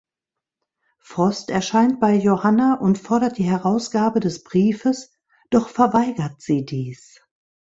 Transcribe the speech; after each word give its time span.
Frost 0.97 1.51
erscheint 1.51 1.99
bei 1.99 2.15
Johanna 2.15 2.73
und 2.79 2.97
fordert 2.97 3.37
die 3.37 3.43
Herausgabe 3.43 4.19
des 4.19 4.43
Briefes, 4.43 5.11
doch 5.51 5.69
verweigert 5.69 6.41
sie 6.41 6.65
dies. 6.65 7.19